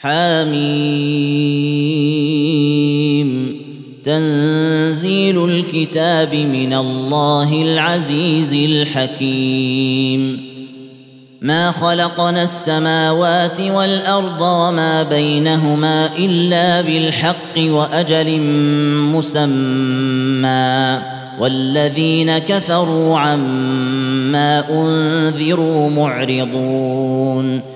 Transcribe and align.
حميم. 0.00 0.86
تنزيل 4.04 5.44
الكتاب 5.44 6.34
من 6.34 6.72
الله 6.72 7.62
العزيز 7.62 8.54
الحكيم. 8.54 10.46
ما 11.40 11.70
خلقنا 11.70 12.42
السماوات 12.42 13.60
والأرض 13.60 14.40
وما 14.40 15.02
بينهما 15.02 16.10
إلا 16.18 16.80
بالحق 16.80 17.58
وأجل 17.58 18.40
مسمى. 19.12 20.98
والذين 21.40 22.38
كفروا 22.38 23.18
عما 23.18 24.64
أنذروا 24.70 25.90
معرضون. 25.90 27.75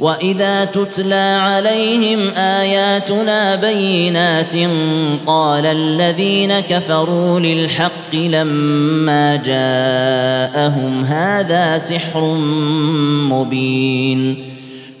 واذا 0.00 0.64
تتلى 0.64 1.38
عليهم 1.42 2.30
اياتنا 2.36 3.54
بينات 3.54 4.54
قال 5.26 5.66
الذين 5.66 6.60
كفروا 6.60 7.40
للحق 7.40 8.14
لما 8.14 9.36
جاءهم 9.36 11.04
هذا 11.04 11.78
سحر 11.78 12.34
مبين 13.30 14.44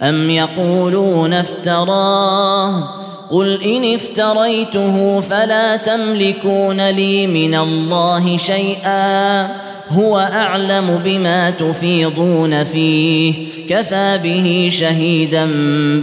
ام 0.02 0.30
يقولون 0.30 1.32
افتراه 1.32 3.00
قل 3.30 3.62
ان 3.62 3.94
افتريته 3.94 5.20
فلا 5.20 5.76
تملكون 5.76 6.88
لي 6.88 7.26
من 7.26 7.54
الله 7.54 8.36
شيئا 8.36 9.48
هو 9.90 10.18
أعلم 10.18 11.00
بما 11.04 11.50
تفيضون 11.50 12.64
فيه. 12.64 13.34
كفى 13.68 14.20
به 14.22 14.68
شهيدا 14.72 15.46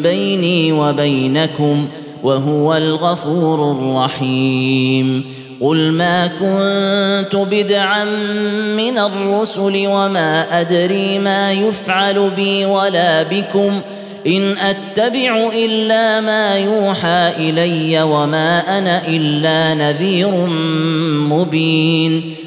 بيني 0.03 0.71
وبينكم 0.71 1.87
وهو 2.23 2.77
الغفور 2.77 3.71
الرحيم. 3.71 5.25
قل 5.61 5.91
ما 5.91 6.27
كنت 6.27 7.35
بدعا 7.51 8.05
من 8.77 8.97
الرسل 8.97 9.83
وما 9.87 10.61
أدري 10.61 11.19
ما 11.19 11.51
يفعل 11.51 12.29
بي 12.35 12.65
ولا 12.65 13.23
بكم. 13.23 13.79
إن 14.27 14.55
أتبع 14.57 15.49
إلا 15.55 16.21
ما 16.21 16.57
يوحى 16.57 17.31
إلي 17.39 18.01
وما 18.01 18.77
أنا 18.77 19.07
إلا 19.07 19.73
نذير 19.73 20.31
مبين. 21.29 22.36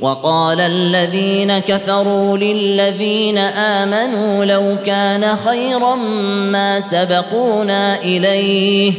وقال 0.00 0.60
الذين 0.60 1.58
كفروا 1.58 2.38
للذين 2.38 3.38
آمنوا 3.38 4.44
لو 4.44 4.76
كان 4.86 5.36
خيرا 5.36 5.94
ما 6.52 6.80
سبقونا 6.80 8.02
إليه. 8.02 8.92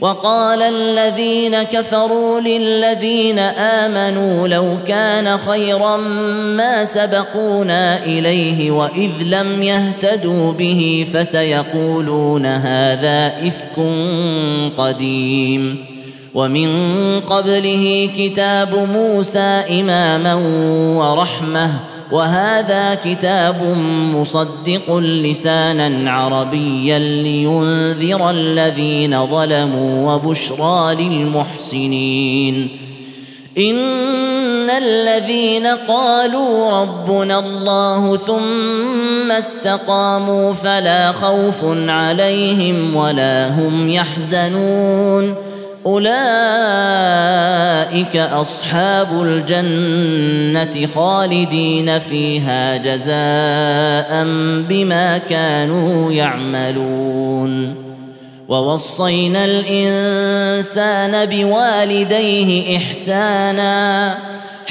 وقال 0.00 0.62
الذين 0.62 1.62
كفروا 1.62 2.40
للذين 2.40 3.38
آمنوا 3.38 4.48
لو 4.48 4.78
كان 4.86 5.38
خيرا 5.38 5.96
ما 6.56 6.84
سبقونا 6.84 8.04
إليه 8.04 8.70
وإذ 8.70 9.10
لم 9.22 9.62
يهتدوا 9.62 10.52
به 10.52 11.06
فسيقولون 11.12 12.46
هذا 12.46 13.32
إفك 13.48 13.86
قديم. 14.76 15.93
ومن 16.34 16.70
قبله 17.20 18.10
كتاب 18.16 18.74
موسى 18.74 19.62
إماما 19.80 20.34
ورحمة 20.98 21.70
وهذا 22.12 22.94
كتاب 22.94 23.76
مصدق 24.14 24.96
لسانا 24.96 26.10
عربيا 26.10 26.98
لينذر 26.98 28.30
الذين 28.30 29.26
ظلموا 29.26 30.14
وبشرى 30.14 30.94
للمحسنين. 30.94 32.68
إن 33.58 34.70
الذين 34.70 35.66
قالوا 35.66 36.70
ربنا 36.82 37.38
الله 37.38 38.16
ثم 38.16 39.32
استقاموا 39.32 40.52
فلا 40.54 41.12
خوف 41.12 41.64
عليهم 41.88 42.96
ولا 42.96 43.48
هم 43.48 43.90
يحزنون. 43.90 45.43
أولئك 45.86 46.16
أصحاب 48.16 49.22
الجنة 49.22 50.86
خالدين 50.94 51.98
فيها 51.98 52.76
جزاء 52.76 54.24
بما 54.68 55.18
كانوا 55.28 56.12
يعملون. 56.12 57.74
ووصينا 58.48 59.44
الإنسان 59.44 61.26
بوالديه 61.26 62.76
إحسانا. 62.76 64.18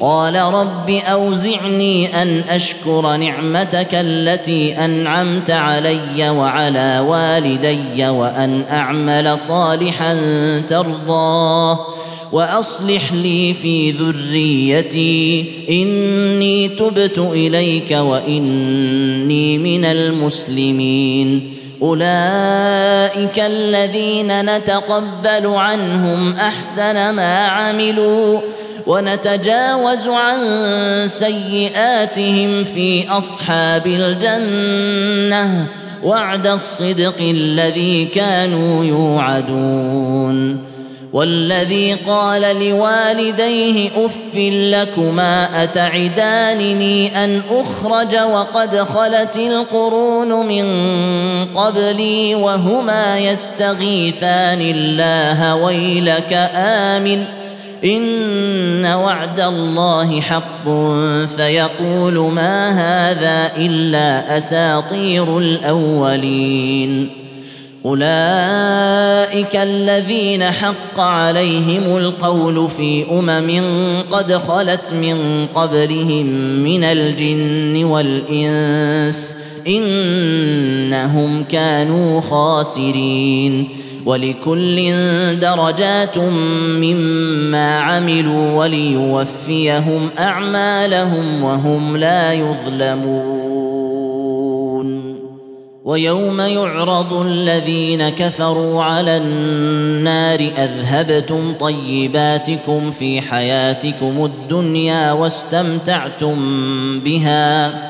قال 0.00 0.36
رب 0.36 0.90
أوزعني 0.90 2.22
أن 2.22 2.42
أشكر 2.48 3.16
نعمتك 3.16 3.88
التي 3.92 4.84
أنعمت 4.84 5.50
علي 5.50 6.30
وعلى 6.30 7.04
والدي 7.08 8.08
وأن 8.08 8.64
أعمل 8.70 9.38
صالحا 9.38 10.16
ترضاه 10.68 11.86
وأصلح 12.32 13.12
لي 13.12 13.54
في 13.54 13.90
ذريتي. 13.90 15.52
إني 15.70 16.68
تبت 16.68 17.18
إليك 17.18 17.90
وإني 17.90 19.58
من 19.58 19.84
المسلمين. 19.84 21.54
أولئك 21.82 23.38
الذين 23.38 24.56
نتقبل 24.56 25.46
عنهم 25.46 26.32
أحسن 26.32 27.10
ما 27.10 27.46
عملوا. 27.46 28.40
ونتجاوز 28.90 30.08
عن 30.08 30.38
سيئاتهم 31.06 32.64
في 32.64 33.08
أصحاب 33.08 33.86
الجنة 33.86 35.66
وعد 36.04 36.46
الصدق 36.46 37.14
الذي 37.20 38.04
كانوا 38.04 38.84
يوعدون. 38.84 40.64
والذي 41.12 41.94
قال 41.94 42.42
لوالديه 42.42 43.90
أف 43.96 44.34
لكما 44.34 45.62
أتعدانني 45.62 47.24
أن 47.24 47.42
أخرج 47.50 48.16
وقد 48.16 48.76
خلت 48.76 49.36
القرون 49.36 50.46
من 50.46 50.66
قبلي 51.54 52.34
وهما 52.34 53.18
يستغيثان 53.18 54.60
الله 54.60 55.54
ويلك 55.54 56.50
آمن. 56.54 57.39
إن 57.84 58.86
وعد 58.86 59.40
الله 59.40 60.20
حق 60.20 60.64
فيقول 61.36 62.32
ما 62.32 62.70
هذا 62.70 63.52
إلا 63.56 64.36
أساطير 64.36 65.38
الأولين. 65.38 67.08
أولئك 67.84 69.56
الذين 69.56 70.44
حق 70.44 71.00
عليهم 71.00 71.96
القول 71.96 72.70
في 72.70 73.04
أمم 73.10 73.62
قد 74.10 74.32
خلت 74.32 74.92
من 74.92 75.46
قبلهم 75.54 76.26
من 76.62 76.84
الجن 76.84 77.84
والإنس 77.84 79.36
إنهم 79.66 81.44
كانوا 81.44 82.20
خاسرين. 82.20 83.68
ولكل 84.06 84.92
درجات 85.40 86.18
مما 86.18 87.80
عملوا 87.80 88.54
وليوفيهم 88.54 90.08
أعمالهم 90.18 91.42
وهم 91.42 91.96
لا 91.96 92.32
يظلمون. 92.32 93.60
ويوم 95.84 96.40
يعرض 96.40 97.12
الذين 97.12 98.08
كفروا 98.08 98.82
على 98.82 99.16
النار 99.16 100.40
أذهبتم 100.58 101.54
طيباتكم 101.60 102.90
في 102.90 103.20
حياتكم 103.20 104.24
الدنيا 104.24 105.12
واستمتعتم 105.12 106.36
بها. 107.00 107.89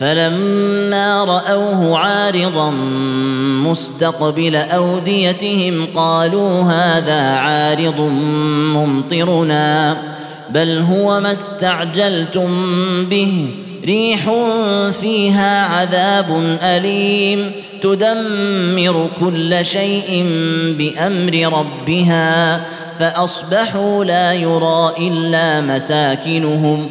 فلما 0.00 1.24
رأوه 1.24 1.98
عارضا 1.98 2.70
مستقبل 3.70 4.56
أوديتهم 4.56 5.86
قالوا 5.94 6.62
هذا 6.62 7.20
عارض 7.20 8.00
ممطرنا 8.74 9.96
بل 10.50 10.78
هو 10.78 11.20
ما 11.20 11.32
استعجلتم 11.32 12.48
به. 13.04 13.50
ريح 13.84 14.30
فيها 15.00 15.66
عذاب 15.66 16.58
أليم 16.62 17.52
تدمر 17.82 19.10
كل 19.20 19.64
شيء 19.64 20.24
بأمر 20.78 21.58
ربها 21.58 22.60
فأصبحوا 22.98 24.04
لا 24.04 24.32
يرى 24.32 24.92
إلا 24.98 25.60
مساكنهم. 25.60 26.90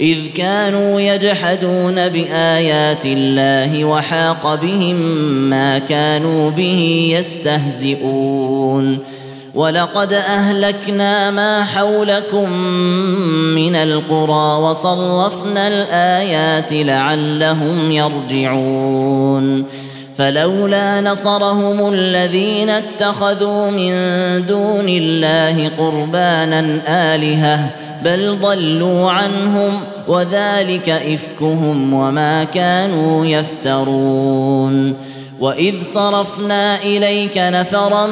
إذ 0.00 0.18
كانوا 0.36 1.00
يجحدون 1.00 2.08
بآيات 2.08 3.06
الله 3.06 3.84
وحاق 3.84 4.54
بهم 4.54 4.96
ما 5.50 5.78
كانوا 5.78 6.50
به 6.50 7.08
يستهزئون. 7.18 8.98
ولقد 9.54 10.12
أهلكنا 10.12 11.30
ما 11.30 11.64
حولكم 11.64 12.50
من 13.54 13.76
القرى 13.76 14.62
وصرفنا 14.62 15.68
الآيات 15.68 16.72
لعلهم 16.72 17.92
يرجعون. 17.92 19.64
فلولا 20.18 21.00
نصرهم 21.00 21.92
الذين 21.92 22.70
اتخذوا 22.70 23.70
من 23.70 23.92
دون 24.46 24.88
الله 24.88 25.70
قربانا 25.78 26.80
آلهة 26.88 27.70
بل 28.04 28.38
ضلوا 28.42 29.10
عنهم 29.10 29.80
وذلك 30.08 30.90
إفكهم 30.90 31.94
وما 31.94 32.44
كانوا 32.44 33.26
يفترون 33.26 34.94
وإذ 35.40 35.82
صرفنا 35.82 36.82
إليك 36.82 37.38
نفرا 37.38 38.06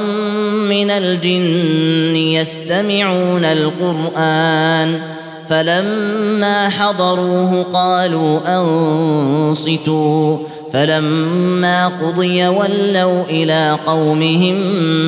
من 0.68 0.90
الجن 0.90 2.16
يستمعون 2.16 3.44
القرآن 3.44 5.00
فلما 5.48 6.68
حضروه 6.68 7.62
قالوا 7.62 8.40
أنصتوا 8.46 10.38
فلما 10.72 11.88
قضي 11.88 12.46
ولوا 12.46 13.22
إلى 13.30 13.78
قومهم 13.86 14.54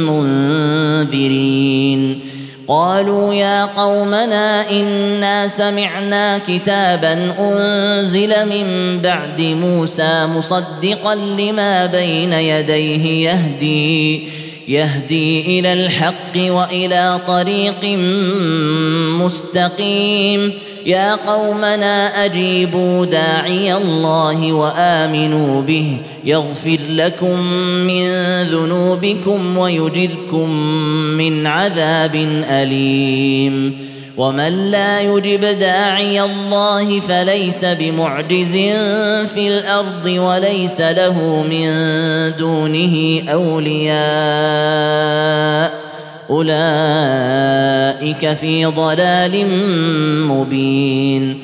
منذرين 0.09 2.21
قالوا 2.69 3.35
يا 3.35 3.65
قومنا 3.65 4.71
إنا 4.71 5.49
سمعنا 5.49 6.39
كتابا 6.39 7.33
أنزل 7.41 8.29
من 8.29 8.99
بعد 9.03 9.41
موسى 9.41 10.27
مصدقا 10.37 11.15
لما 11.15 11.87
بين 11.87 12.33
يديه 12.33 13.31
يهدي 13.31 14.29
يهدي 14.69 15.61
إلى 15.61 15.73
الحق 15.73 16.37
وإلى 16.37 17.21
طريق 17.27 17.99
مستقيم. 19.21 20.53
يا 20.87 21.15
قومنا 21.15 22.25
أجيبوا 22.25 23.07
داعي 23.07 23.77
الله 23.77 24.53
وآمنوا 24.53 25.63
به 25.63 25.97
يغفر 26.25 26.79
لكم 26.97 27.41
من 27.87 28.11
ذنوبكم 28.43 29.59
ويجركم 29.59 30.51
من 31.17 31.47
عذاب 31.47 32.15
أليم. 32.51 33.79
ومن 34.17 34.71
لا 34.71 35.01
يجب 35.01 35.41
داعي 35.41 36.23
الله 36.23 37.01
فليس 37.01 37.65
بمعجز 37.65 38.53
في 39.35 39.49
الأرض 39.49 40.07
وليس 40.07 40.81
له 40.81 41.45
من 41.51 41.73
دونه 42.39 43.23
أولياء. 43.29 43.95
أولئك 46.31 46.55
في 48.35 48.67
ضلال 48.67 49.47
مبين. 50.29 51.44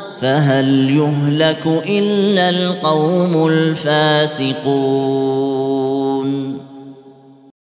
فهل 0.21 0.89
يهلك 0.89 1.67
إلا 1.67 2.49
القوم 2.49 3.47
الفاسقون 3.47 4.61